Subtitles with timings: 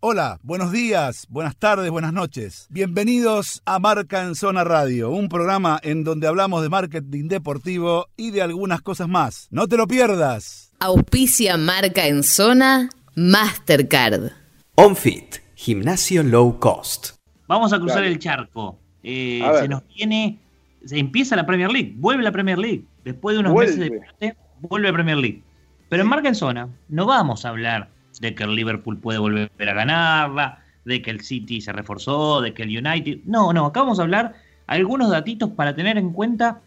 [0.00, 2.68] Hola, buenos días, buenas tardes, buenas noches.
[2.70, 8.30] Bienvenidos a Marca en Zona Radio, un programa en donde hablamos de marketing deportivo y
[8.30, 9.48] de algunas cosas más.
[9.50, 10.72] No te lo pierdas.
[10.78, 14.30] Auspicia Marca en Zona Mastercard.
[14.76, 17.16] OnFit, gimnasio low cost.
[17.48, 18.78] Vamos a cruzar el charco.
[19.02, 20.38] Eh, se nos viene,
[20.84, 22.84] se empieza la Premier League, vuelve la Premier League.
[23.02, 25.42] Después de unos meses de parte, vuelve la Premier League.
[25.88, 29.50] Pero en Marca en Zona no vamos a hablar de que el Liverpool puede volver
[29.68, 33.18] a ganarla, de que el City se reforzó, de que el United.
[33.24, 34.34] No, no, acá vamos a hablar
[34.66, 36.60] algunos datitos para tener en cuenta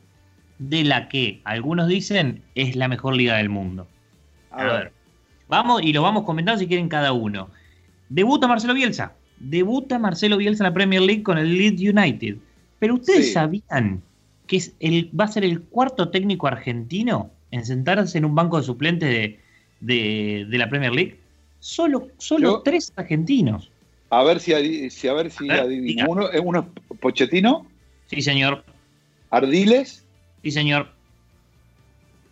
[0.60, 3.88] de la que algunos dicen es la mejor liga del mundo.
[4.52, 4.94] A, ver.
[5.48, 7.50] Vamos y lo vamos comentando si quieren cada uno.
[8.10, 9.14] Debuta Marcelo Bielsa.
[9.40, 12.38] Debuta Marcelo Bielsa en la Premier League con el Leeds United.
[12.80, 14.02] Pero ustedes sabían
[14.48, 18.58] que es el, va a ser el cuarto técnico argentino en sentarse en un banco
[18.58, 19.36] de suplentes
[19.80, 21.21] de la Premier League.
[21.62, 23.72] Solo, solo tres argentinos.
[24.10, 25.48] A ver si, si a ver si
[26.08, 27.68] Uno, uno es Pochettino.
[28.08, 28.66] Sí, señor.
[29.30, 30.04] Ardiles.
[30.44, 30.88] Sí, señor.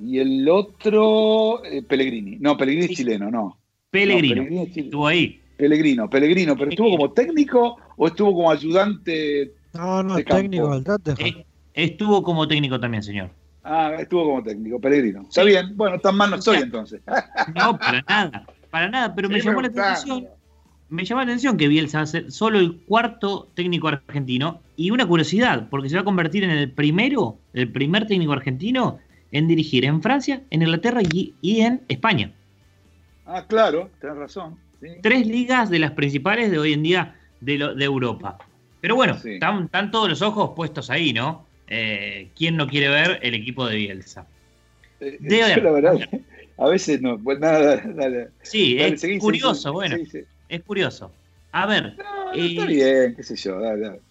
[0.03, 2.37] Y el otro, eh, Pellegrini.
[2.39, 3.57] No, Pellegrini es chileno, no.
[3.91, 4.63] Pellegrino.
[4.63, 5.39] estuvo ahí.
[5.57, 6.57] Pellegrino, Pellegrino.
[6.57, 9.53] ¿Pero estuvo como técnico o estuvo como ayudante?
[9.73, 10.75] No, no, técnico,
[11.19, 11.45] eh,
[11.75, 13.29] Estuvo como técnico también, señor.
[13.63, 15.21] Ah, estuvo como técnico, Pellegrino.
[15.21, 17.01] Está bien, bueno, tan mal no estoy entonces.
[17.55, 18.45] No, para nada.
[18.69, 20.27] Para nada, pero me llamó la atención.
[20.89, 24.61] Me llamó la atención que Bielsa va a ser solo el cuarto técnico argentino.
[24.75, 28.99] Y una curiosidad, porque se va a convertir en el primero, el primer técnico argentino
[29.31, 32.31] en dirigir en Francia, en Inglaterra y, en España.
[33.25, 34.57] Ah, claro, tenés razón.
[35.01, 38.37] Tres ligas de las principales de hoy en día de, de Europa.
[38.81, 41.45] Pero bueno, están, todos los ojos puestos ahí, ¿no?
[41.67, 44.25] Eh, ¿Quién no quiere ver el equipo de Bielsa?
[44.99, 45.99] Eh, de, la verdad,
[46.59, 48.29] a veces no, pues nada, dale.
[48.41, 49.97] Sí, es curioso, bueno.
[50.49, 51.11] Es curioso.
[51.51, 51.95] A ver.
[52.35, 54.01] está eh, bien, qué sé yo, dale, dale.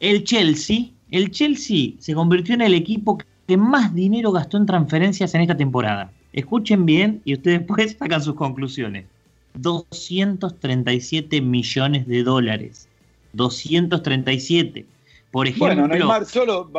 [0.00, 5.34] El Chelsea, el Chelsea se convirtió en el equipo que más dinero gastó en transferencias
[5.34, 6.10] en esta temporada.
[6.32, 9.06] Escuchen bien y ustedes después sacan sus conclusiones.
[9.54, 12.88] 237 millones de dólares.
[13.32, 14.86] 237.
[15.30, 15.66] Por ejemplo.
[15.66, 16.70] Bueno, Neymar solo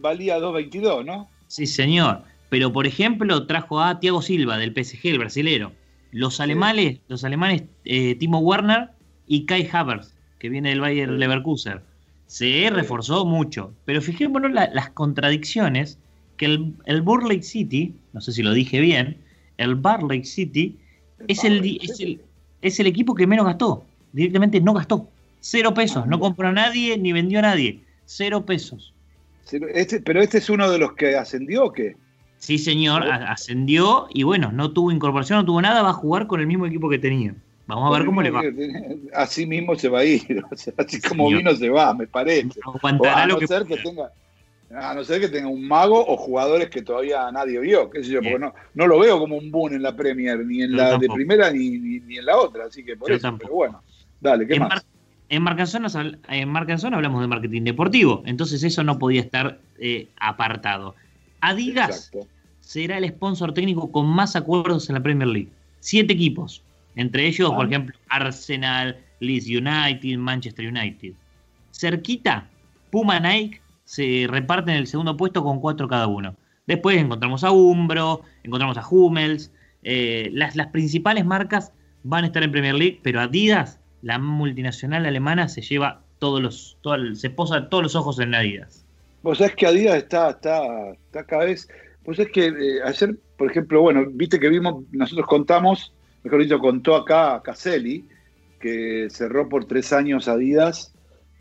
[0.00, 1.28] valía 2.22, ¿no?
[1.46, 2.22] Sí, señor.
[2.54, 5.72] Pero, por ejemplo, trajo a Thiago Silva del PSG, el brasilero.
[6.12, 8.90] Los alemanes, los alemanes eh, Timo Werner
[9.26, 11.80] y Kai Havertz, que viene del Bayer Leverkusen.
[12.28, 13.74] Se reforzó mucho.
[13.84, 15.98] Pero fijémonos las contradicciones
[16.36, 19.16] que el, el Burley City, no sé si lo dije bien,
[19.56, 20.78] el Barley City
[21.26, 22.20] es el,
[22.62, 23.84] es el, equipo que menos gastó.
[24.12, 25.08] Directamente no gastó.
[25.40, 26.06] Cero pesos.
[26.06, 27.80] No compró a nadie ni vendió a nadie.
[28.04, 28.94] Cero pesos.
[29.50, 31.96] Este, pero este es uno de los que ascendió o qué?
[32.38, 36.40] Sí, señor, ascendió y bueno, no tuvo incorporación, no tuvo nada, va a jugar con
[36.40, 37.34] el mismo equipo que tenía.
[37.66, 38.42] Vamos a ver cómo le va.
[39.14, 40.44] Así mismo se va a ir,
[40.78, 42.60] así como vino se va, me parece.
[42.82, 44.12] a, no ser que tenga,
[44.70, 48.10] a no ser que tenga un mago o jugadores que todavía nadie vio, qué sé
[48.10, 50.98] yo, porque no, no lo veo como un boom en la Premier, ni en la
[50.98, 53.82] de primera ni, ni, en la otra, así que por eso, pero bueno,
[54.20, 54.84] dale, ¿qué más?
[55.28, 55.86] en Marcanzón,
[56.28, 60.94] en hablamos de marketing deportivo, entonces eso no podía estar eh, apartado.
[61.48, 62.10] Adidas
[62.60, 65.50] será el sponsor técnico con más acuerdos en la Premier League.
[65.80, 66.62] Siete equipos,
[66.96, 71.12] entre ellos, por ejemplo, Arsenal, Leeds United, Manchester United.
[71.72, 72.48] Cerquita,
[72.90, 76.34] Puma Nike se reparten el segundo puesto con cuatro cada uno.
[76.66, 79.52] Después encontramos a Umbro, encontramos a Hummels.
[79.82, 81.72] Eh, las, las principales marcas
[82.04, 86.78] van a estar en Premier League, pero Adidas, la multinacional alemana, se lleva todos los,
[87.20, 88.83] se posa todos los ojos en Adidas.
[89.24, 91.66] Vos sabés que Adidas está, está, está cada vez.
[92.04, 96.58] Pues es que eh, ayer, por ejemplo, bueno, viste que vimos, nosotros contamos, mejor dicho,
[96.58, 98.04] contó acá Caselli,
[98.60, 100.92] que cerró por tres años Adidas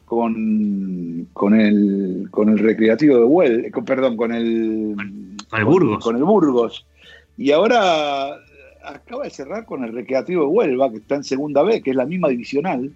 [0.06, 4.96] con, con, el, con el Recreativo de Huel, eh, perdón, con el,
[5.50, 6.06] con el Burgos.
[6.06, 6.86] Con, el Burgos.
[7.36, 8.38] Y ahora
[8.82, 11.98] acaba de cerrar con el Recreativo de Huelva, que está en segunda B, que es
[11.98, 12.94] la misma divisional.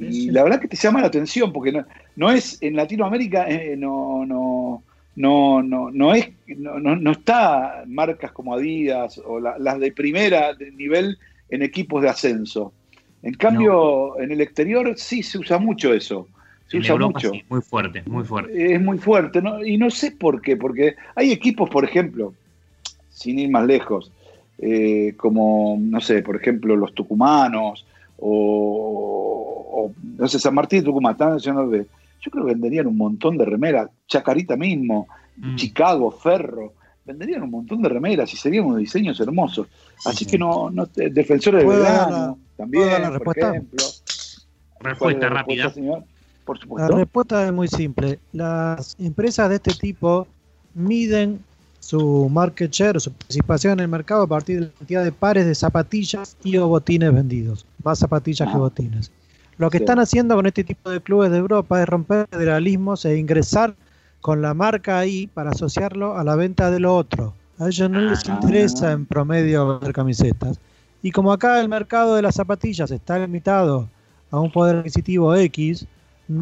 [0.00, 1.84] Y la verdad que te llama la atención, porque no,
[2.16, 4.82] no es en Latinoamérica, eh, no, no,
[5.16, 11.18] no, no, no, es, no, no, está marcas como Adidas o las de primera nivel
[11.50, 12.72] en equipos de ascenso.
[13.22, 16.26] En cambio, en el exterior sí se usa mucho eso.
[16.68, 17.32] Se usa mucho.
[17.48, 18.74] muy fuerte, muy fuerte.
[18.74, 22.32] Es muy fuerte, y no sé por qué, porque hay equipos, por ejemplo,
[23.10, 24.12] sin ir más lejos,
[24.58, 27.84] eh, como, no sé, por ejemplo, los tucumanos,
[28.18, 29.29] o,
[30.02, 31.86] no sé, San Martín de Tucumán, están de,
[32.20, 35.56] yo creo que venderían un montón de remeras, Chacarita mismo, mm.
[35.56, 36.74] Chicago, Ferro,
[37.04, 39.66] venderían un montón de remeras y serían unos diseños hermosos.
[40.04, 42.88] Así que no, no defensores de verano, también,
[43.24, 43.84] por ejemplo.
[44.80, 45.70] Respuesta rápida.
[45.70, 46.04] señor?
[46.44, 46.90] Por supuesto.
[46.90, 48.18] La respuesta es muy simple.
[48.32, 50.26] Las empresas de este tipo
[50.74, 51.40] miden
[51.80, 55.12] su market share o su participación en el mercado a partir de la cantidad de
[55.12, 57.66] pares de zapatillas y o botines vendidos.
[57.82, 58.58] Más zapatillas que ah.
[58.58, 59.10] botines.
[59.60, 63.18] Lo que están haciendo con este tipo de clubes de Europa es romper federalismos e
[63.18, 63.74] ingresar
[64.22, 67.34] con la marca ahí para asociarlo a la venta de lo otro.
[67.58, 68.38] A ellos no les ah.
[68.40, 70.58] interesa en promedio vender camisetas.
[71.02, 73.86] Y como acá el mercado de las zapatillas está limitado
[74.30, 75.86] a un poder adquisitivo X,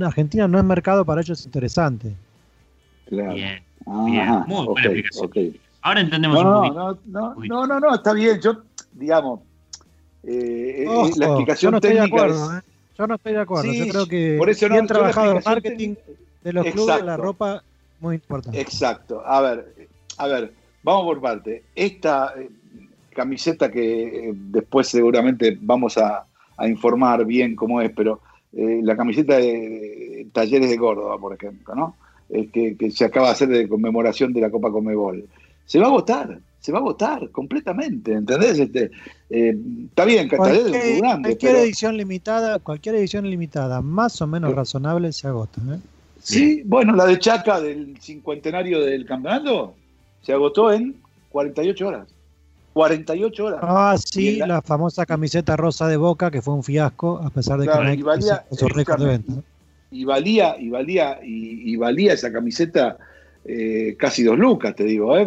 [0.01, 2.15] Argentina no es mercado para ellos interesante.
[3.07, 3.35] Claro.
[3.35, 3.65] Bien,
[4.07, 4.45] bien.
[4.47, 5.57] Muy buena explicación.
[5.83, 6.99] Ahora entendemos no, un poquito.
[7.07, 8.41] No, no, no, no, está bien.
[8.41, 8.63] Yo,
[8.93, 9.41] digamos,
[10.23, 12.63] eh, eh la explicación no técnica estoy de acuerdo, ¿eh?
[12.99, 13.73] Yo no estoy de acuerdo.
[13.73, 15.95] yo creo que por eso bien trabajado el marketing
[16.43, 17.63] de los clubes de la ropa
[18.01, 18.61] muy importante.
[18.61, 19.23] Exacto.
[19.25, 20.53] A ver, a ver,
[20.83, 21.63] vamos por parte.
[21.77, 22.51] Esta eh,
[23.11, 26.25] camiseta que eh, después seguramente vamos a,
[26.67, 28.21] informar bien cómo es, pero
[28.53, 31.95] la camiseta de, Talleres de Córdoba, por ejemplo, ¿no?
[32.53, 35.25] que, que, se acaba de hacer de conmemoración de la Copa Comebol.
[35.67, 38.59] Se va a votar se va a votar completamente, ¿entendés?
[38.59, 38.91] Este,
[39.31, 39.57] eh,
[39.87, 41.31] está bien, Catalén es grande.
[41.31, 45.63] Cualquier edición limitada, cualquier edición limitada, más o menos razonable, se agota.
[45.67, 45.79] ¿eh?
[46.21, 49.77] Sí, bueno, la de Chaca del cincuentenario del campeonato
[50.21, 50.95] se agotó en
[51.31, 52.09] 48 horas.
[52.75, 53.61] 48 horas.
[53.63, 54.61] Ah, sí, la...
[54.61, 58.45] famosa camiseta rosa de Boca, que fue un fiasco, a pesar de que no valía,
[58.75, 59.33] récord de venta.
[59.91, 62.99] Y valía, y valía, y valía esa camiseta
[63.45, 65.27] eh, casi dos lucas, te digo, ¿eh?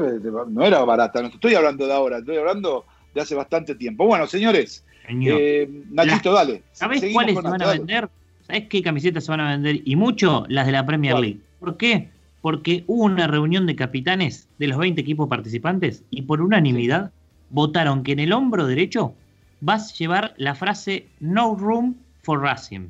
[0.50, 4.06] no era barata, no estoy hablando de ahora, estoy hablando de hace bastante tiempo.
[4.06, 6.64] Bueno, señores, eh, Nachito, dale.
[6.72, 8.10] ¿Sabés cuáles se van a vender?
[8.46, 9.82] ¿Sabés qué camisetas se van a vender?
[9.86, 11.40] Y mucho las de la Premier League.
[11.60, 12.10] ¿Por qué?
[12.42, 17.12] Porque hubo una reunión de capitanes de los 20 equipos participantes y por unanimidad
[17.50, 19.14] votaron que en el hombro derecho
[19.60, 22.86] vas a llevar la frase No room for racism.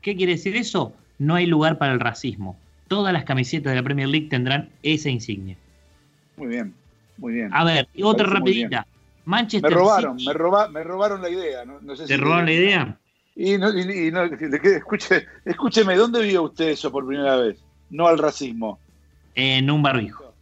[0.00, 0.92] ¿Qué quiere decir eso?
[1.18, 2.56] No hay lugar para el racismo
[2.88, 5.56] todas las camisetas de la Premier League tendrán esa insignia.
[6.36, 6.74] Muy bien,
[7.18, 7.50] muy bien.
[7.52, 8.86] A ver, otra rapidita.
[9.24, 11.64] Manchester me robaron, Me, me robaron la idea.
[11.64, 12.98] No, ¿Te robaron la idea?
[13.34, 17.58] Y, no, escuche, escúcheme, ¿dónde vio usted eso por primera vez?
[17.90, 18.78] No al racismo.
[19.34, 20.32] En un barbijo.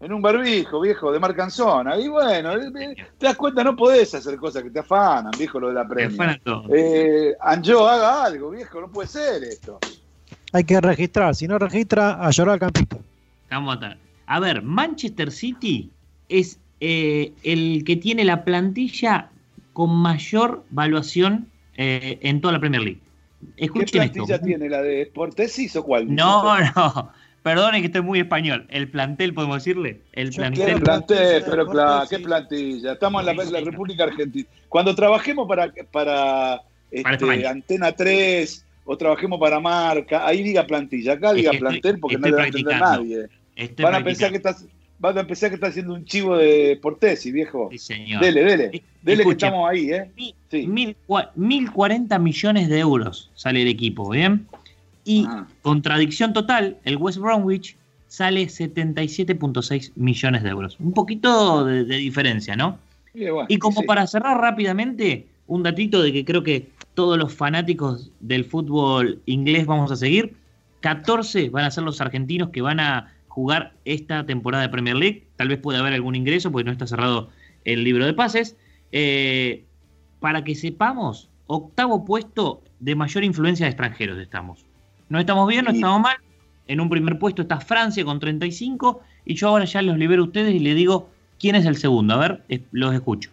[0.00, 1.96] En un barbijo, viejo, de Marcanzona.
[1.96, 5.58] Y bueno, eh, eh, te das cuenta, no podés hacer cosas que te afanan, viejo,
[5.58, 6.40] lo de la premia.
[6.72, 9.78] Eh, Anjo, haga algo, viejo, no puede ser esto
[10.52, 11.34] hay que registrar.
[11.34, 13.00] Si no registra, a llorar al campito.
[13.50, 13.96] Vamos a
[14.26, 15.90] A ver, Manchester City
[16.28, 19.30] es eh, el que tiene la plantilla
[19.72, 23.00] con mayor valuación eh, en toda la Premier League.
[23.56, 24.68] Escuchen ¿Qué plantilla tiene?
[24.68, 26.14] ¿La de Portesis o cuál?
[26.14, 27.10] No, no.
[27.42, 28.66] Perdone que estoy muy español.
[28.68, 30.00] El plantel, podemos decirle.
[30.12, 30.74] El plantel.
[30.74, 31.44] ¿Qué plantel?
[31.48, 32.92] Pero claro, ¿qué plantilla?
[32.92, 34.48] Estamos en la, República Argentina.
[34.68, 36.62] Cuando trabajemos para, para,
[36.92, 42.28] este, Antena 3 o trabajemos para marca, ahí diga plantilla, acá diga plantel porque no
[42.28, 43.28] le va a entender nadie.
[43.78, 44.66] van a pensar que estás
[45.02, 47.68] van a pensar que está haciendo un chivo de Portesi, viejo.
[47.72, 48.22] Sí, señor.
[48.22, 48.82] Dele, dele.
[49.02, 50.08] Dele que estamos ahí, ¿eh?
[50.52, 50.96] Mil,
[51.34, 54.46] 1040 millones de euros sale el equipo, ¿bien?
[55.04, 55.48] Y ah.
[55.62, 57.76] contradicción total, el West Bromwich
[58.06, 60.76] sale 77.6 millones de euros.
[60.78, 62.78] Un poquito de, diferencia, ¿no?
[63.14, 68.44] y como para cerrar rápidamente, un datito de que creo que todos los fanáticos del
[68.44, 70.36] fútbol inglés vamos a seguir.
[70.80, 75.26] 14 van a ser los argentinos que van a jugar esta temporada de Premier League.
[75.36, 77.30] Tal vez pueda haber algún ingreso porque no está cerrado
[77.64, 78.56] el libro de pases.
[78.90, 79.64] Eh,
[80.20, 84.64] para que sepamos, octavo puesto de mayor influencia de extranjeros estamos.
[85.08, 86.16] No estamos bien, no estamos mal.
[86.68, 90.26] En un primer puesto está Francia con 35 y yo ahora ya los libero a
[90.26, 92.14] ustedes y les digo quién es el segundo.
[92.14, 93.30] A ver, los escucho.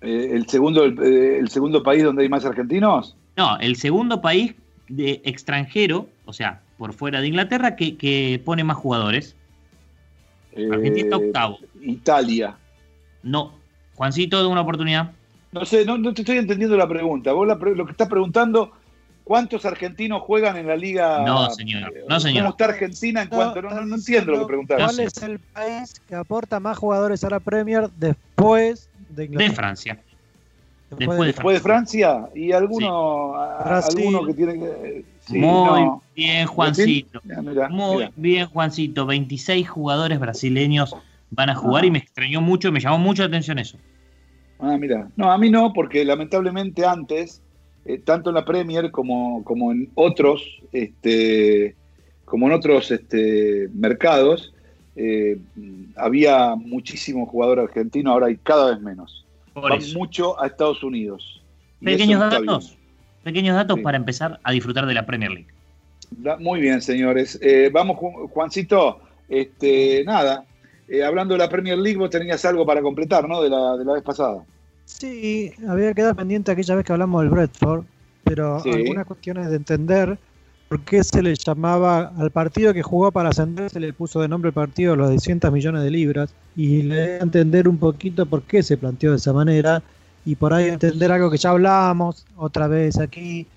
[0.00, 3.16] Eh, el, segundo, eh, el, segundo país donde hay más argentinos?
[3.36, 4.54] No, el segundo país
[4.88, 9.36] de extranjero, o sea, por fuera de Inglaterra, que, pone más jugadores.
[10.56, 11.58] Argentina está octavo.
[11.80, 12.56] Italia.
[13.22, 13.54] No.
[13.94, 15.12] Juancito, de una oportunidad.
[15.52, 17.32] No sé, no, te estoy entendiendo la pregunta.
[17.32, 18.72] Vos lo que estás preguntando,
[19.24, 21.22] ¿cuántos argentinos juegan en la liga?
[21.24, 21.92] No, señor.
[22.08, 22.42] No, señor.
[22.42, 23.62] ¿Cómo está Argentina en cuanto?
[23.62, 24.94] No, no, entiendo lo que preguntabas.
[24.94, 29.98] ¿Cuál es el país que aporta más jugadores a la Premier después de, Francia.
[30.90, 32.28] Después, de, Francia.
[32.34, 35.04] y alguno, alguno que tiene que.
[35.28, 37.20] Muy bien, Juancito.
[37.70, 39.06] Muy bien, Juancito.
[39.06, 40.96] 26 jugadores brasileños
[41.30, 43.78] van a jugar y me extrañó mucho, me llamó mucho la atención eso.
[44.58, 45.08] Ah, mira.
[45.16, 47.40] No, a mí no, porque lamentablemente antes,
[47.84, 51.76] eh, tanto en la Premier como, como en otros, este,
[52.24, 54.52] como en otros este, mercados,
[54.96, 55.38] eh,
[55.96, 59.24] había muchísimos jugadores argentinos, ahora hay cada vez menos.
[59.54, 61.42] Van mucho a Estados Unidos.
[61.82, 62.76] Pequeños datos.
[63.22, 65.48] pequeños datos para empezar a disfrutar de la Premier League.
[66.38, 67.38] Muy bien, señores.
[67.42, 67.96] Eh, vamos,
[68.30, 69.00] Juancito.
[69.28, 70.44] Este, nada,
[70.88, 73.40] eh, hablando de la Premier League, vos tenías algo para completar, ¿no?
[73.40, 74.44] De la, de la vez pasada.
[74.86, 77.84] Sí, había quedado pendiente aquella vez que hablamos del Bradford,
[78.24, 80.18] pero algunas cuestiones de entender
[80.70, 84.28] por qué se le llamaba al partido que jugó para ascender, se le puso de
[84.28, 88.62] nombre el partido los 200 millones de libras, y le entender un poquito por qué
[88.62, 89.82] se planteó de esa manera,
[90.24, 93.48] y por ahí entender algo que ya hablábamos otra vez aquí,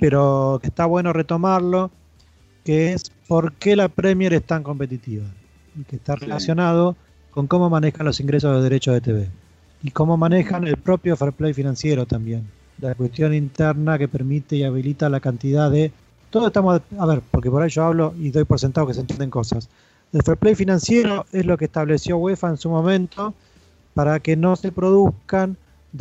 [0.00, 1.92] pero que está bueno retomarlo,
[2.64, 5.26] que es por qué la Premier es tan competitiva.
[5.78, 6.96] Y que está relacionado
[7.30, 9.28] con cómo manejan los ingresos de derechos de TV
[9.84, 12.48] y cómo manejan el propio fair play financiero también.
[12.80, 15.92] La cuestión interna que permite y habilita la cantidad de...
[16.30, 16.80] Todo estamos...
[16.98, 19.68] A ver, porque por ahí yo hablo y doy por sentado que se entienden cosas.
[20.12, 23.34] El fair play financiero es lo que estableció UEFA en su momento
[23.94, 25.56] para que no se produzcan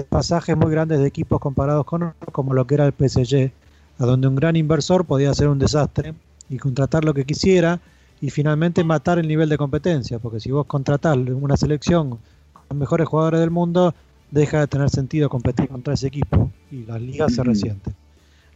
[0.10, 3.52] pasajes muy grandes de equipos comparados con otros, como lo que era el PSG,
[4.00, 6.14] a donde un gran inversor podía hacer un desastre
[6.50, 7.80] y contratar lo que quisiera
[8.22, 12.12] y finalmente matar el nivel de competencia, porque si vos contratás una selección
[12.54, 13.94] con los mejores jugadores del mundo,
[14.32, 17.92] deja de tener sentido competir contra ese equipo y la liga se resiente.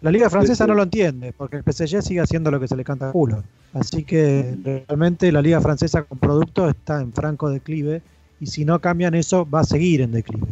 [0.01, 2.84] La liga francesa no lo entiende, porque el PSG sigue haciendo lo que se le
[2.84, 3.43] canta a culo.
[3.74, 8.01] Así que realmente la liga francesa con productos está en franco declive
[8.39, 10.48] y si no cambian eso va a seguir en declive.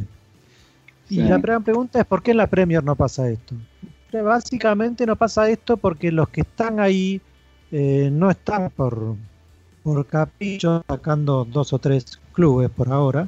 [1.09, 3.55] Y la primera pregunta es ¿por qué en la Premier no pasa esto?
[4.13, 7.19] Básicamente no pasa esto porque los que están ahí
[7.71, 9.15] eh, no están por,
[9.81, 13.27] por capricho sacando dos o tres clubes por ahora,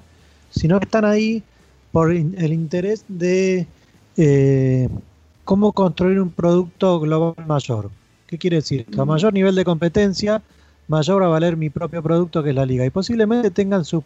[0.52, 1.44] sino que están ahí
[1.92, 3.68] por el interés de
[4.18, 4.88] eh,
[5.44, 7.90] cómo construir un producto global mayor.
[8.28, 8.86] ¿Qué quiere decir?
[8.98, 10.42] A mayor nivel de competencia,
[10.88, 12.86] mayor va a valer mi propio producto que es la liga.
[12.86, 14.04] Y posiblemente tengan sus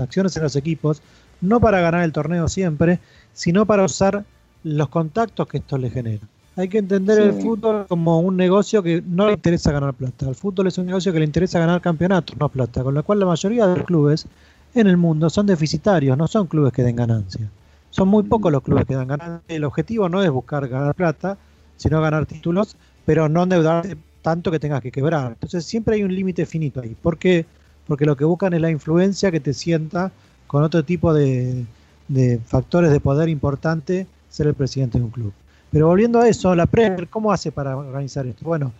[0.00, 1.02] acciones en los equipos,
[1.40, 2.98] no para ganar el torneo siempre,
[3.32, 4.24] sino para usar
[4.64, 6.26] los contactos que esto le genera.
[6.54, 10.28] Hay que entender el fútbol como un negocio que no le interesa ganar plata.
[10.28, 12.82] El fútbol es un negocio que le interesa ganar campeonatos, no plata.
[12.82, 14.26] Con lo cual la mayoría de los clubes
[14.74, 17.48] en el mundo son deficitarios, no son clubes que den ganancia.
[17.92, 19.42] Son muy pocos los clubes que dan ganancia.
[19.48, 21.36] El objetivo no es buscar ganar plata,
[21.76, 25.32] sino ganar títulos, pero no endeudarte tanto que tengas que quebrar.
[25.32, 26.96] Entonces siempre hay un límite finito ahí.
[27.00, 27.44] ¿Por qué?
[27.86, 30.10] Porque lo que buscan es la influencia que te sienta
[30.46, 31.66] con otro tipo de,
[32.08, 35.34] de factores de poder importante ser el presidente de un club.
[35.70, 38.46] Pero volviendo a eso, la Premier, ¿cómo hace para organizar esto?
[38.46, 38.72] Bueno,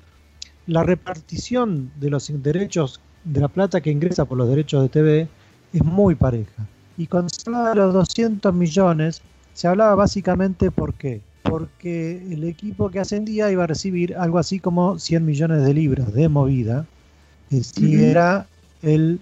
[0.66, 5.28] la repartición de los derechos de la plata que ingresa por los derechos de TV
[5.74, 6.66] es muy pareja.
[7.02, 7.08] Y
[7.46, 9.22] hablaba de los 200 millones,
[9.54, 11.20] se hablaba básicamente por qué.
[11.42, 16.12] Porque el equipo que ascendía iba a recibir algo así como 100 millones de libras
[16.12, 16.86] de movida,
[17.50, 18.46] si era
[18.82, 19.18] el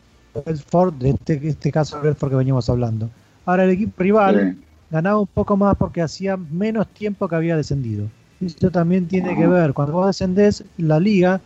[0.68, 3.08] Ford, de este, este caso el Belfort que veníamos hablando.
[3.46, 4.58] Ahora el equipo rival
[4.90, 8.08] ganaba un poco más porque hacía menos tiempo que había descendido.
[8.40, 11.40] Eso también tiene que ver, cuando vos descendés, la liga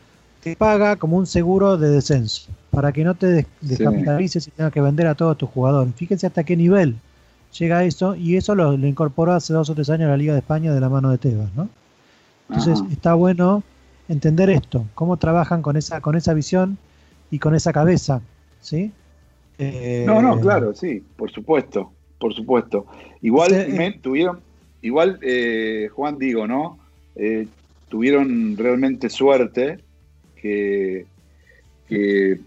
[0.45, 4.81] te paga como un seguro de descenso, para que no te descapitalices y tengas que
[4.81, 5.93] vender a todos tus jugadores.
[5.97, 6.95] Fíjense hasta qué nivel
[7.59, 10.73] llega eso, y eso lo, incorporó hace dos o tres años la Liga de España
[10.73, 11.69] de la mano de Tebas, ¿no?
[12.49, 13.63] Entonces está bueno
[14.09, 16.79] entender esto, cómo trabajan con esa, con esa visión
[17.31, 18.21] y con esa cabeza,
[18.61, 18.93] ¿sí?
[19.59, 21.91] no, no, eh, claro, sí, por supuesto
[22.25, 22.87] por supuesto.
[23.21, 24.41] Igual eh, tuvieron,
[24.81, 26.79] igual eh, Juan digo, ¿no?
[27.17, 27.47] Eh,
[27.91, 29.79] tuvieron realmente suerte
[31.89, 32.41] que,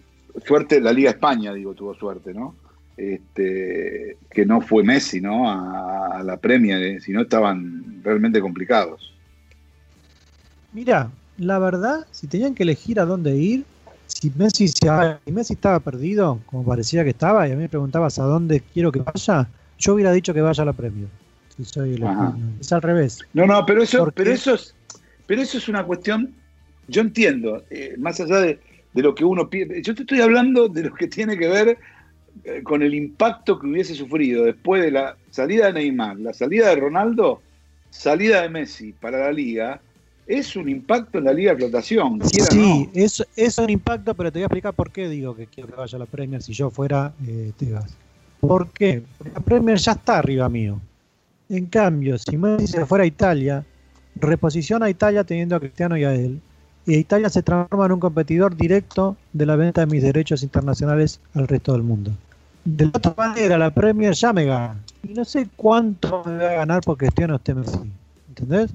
[0.46, 2.56] suerte la Liga España, digo, tuvo suerte, ¿no?
[2.96, 5.50] Este, que no fue Messi, ¿no?
[5.50, 9.13] A, la premia, si no estaban realmente complicados.
[10.74, 13.66] Mira, la verdad, si tenían que elegir a dónde ir,
[14.08, 14.88] si Messi, si
[15.32, 18.92] Messi estaba perdido, como parecía que estaba, y a mí me preguntabas a dónde quiero
[18.92, 21.08] que vaya, yo hubiera dicho que vaya a la premio.
[21.56, 22.06] Si soy el
[22.60, 23.20] es al revés.
[23.34, 24.75] No, no, pero eso, pero eso es,
[25.27, 26.34] pero eso es una cuestión.
[26.88, 28.60] Yo entiendo, eh, más allá de,
[28.94, 29.82] lo que uno pierde.
[29.84, 31.77] Yo te estoy hablando de lo que tiene que ver
[32.44, 36.70] eh, con el impacto que hubiese sufrido después de la salida de Neymar, la salida
[36.70, 37.41] de Ronaldo,
[37.91, 39.82] salida de Messi para la liga.
[40.25, 42.20] Es un impacto en la liga de flotación.
[42.27, 45.70] Sí, es, es un impacto, pero te voy a explicar por qué digo que quiero
[45.70, 47.96] que vaya a la Premier si yo fuera eh, Tebas.
[48.39, 49.03] ¿Por qué?
[49.17, 50.79] Porque la Premier ya está arriba mío.
[51.50, 53.63] En cambio, si Messi se fuera a Italia,
[54.15, 56.41] reposiciona a Italia teniendo a Cristiano y a él,
[56.88, 61.20] y Italia se transforma en un competidor directo de la venta de mis derechos internacionales
[61.34, 62.12] al resto del mundo.
[62.65, 64.77] De otra manera, la Premier ya me gana.
[65.03, 67.79] Y no sé cuánto me va a ganar por Cristiano esté Messi.
[68.29, 68.72] ¿Entendés?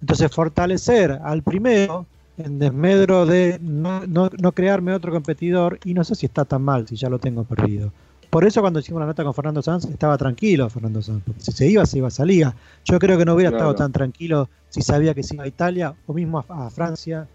[0.00, 2.06] Entonces, fortalecer al primero
[2.38, 6.86] en desmedro de no, no crearme otro competidor, y no sé si está tan mal,
[6.86, 7.92] si ya lo tengo perdido
[8.30, 11.52] Por eso cuando hicimos la nota con Fernando Sanz estaba tranquilo Fernando Sanz, porque si
[11.52, 12.54] se iba, se iba, salía.
[12.84, 15.94] Yo creo que no hubiera estado tan tranquilo si sabía que se iba a Italia
[16.06, 17.26] o mismo a, Francia,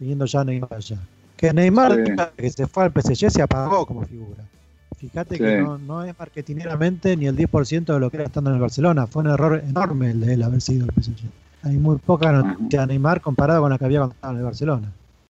[0.00, 0.96] teniendo ya Neymar allá.
[1.36, 4.42] Que Neymar, que se fue al PSG, se apagó como figura.
[4.96, 8.62] Fíjate que no, es marketineramente ni el 10% de lo que era estando en el
[8.62, 9.06] Barcelona.
[9.06, 11.24] Fue un error enorme el de él haber sido el PSG.
[11.62, 14.44] Hay muy poca noticia de Neymar comparado con la que había cuando estaba en el
[14.44, 14.92] Barcelona.